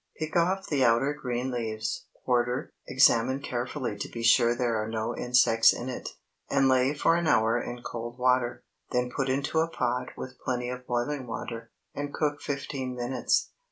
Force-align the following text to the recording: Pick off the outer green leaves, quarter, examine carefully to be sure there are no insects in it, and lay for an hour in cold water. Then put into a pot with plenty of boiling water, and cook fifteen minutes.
Pick 0.17 0.35
off 0.35 0.65
the 0.67 0.83
outer 0.83 1.13
green 1.13 1.51
leaves, 1.51 2.07
quarter, 2.25 2.73
examine 2.87 3.39
carefully 3.39 3.95
to 3.99 4.09
be 4.09 4.23
sure 4.23 4.55
there 4.55 4.81
are 4.83 4.87
no 4.89 5.15
insects 5.15 5.71
in 5.71 5.89
it, 5.89 6.15
and 6.49 6.67
lay 6.67 6.95
for 6.95 7.15
an 7.17 7.27
hour 7.27 7.61
in 7.61 7.83
cold 7.83 8.17
water. 8.17 8.63
Then 8.89 9.11
put 9.15 9.29
into 9.29 9.59
a 9.59 9.69
pot 9.69 10.17
with 10.17 10.39
plenty 10.43 10.69
of 10.69 10.87
boiling 10.87 11.27
water, 11.27 11.69
and 11.93 12.11
cook 12.11 12.41
fifteen 12.41 12.95
minutes. 12.95 13.51